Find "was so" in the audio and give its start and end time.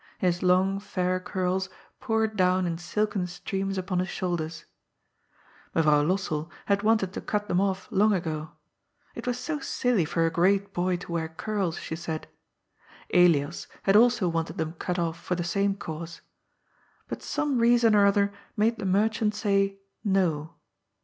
9.29-9.59